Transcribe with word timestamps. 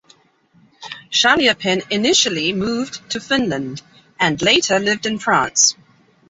Chaliapin 1.11 1.83
initially 1.91 2.53
moved 2.53 3.07
to 3.11 3.19
Finland 3.19 3.83
and 4.19 4.41
later 4.41 4.79
lived 4.79 5.05
in 5.05 5.19
France. 5.19 5.75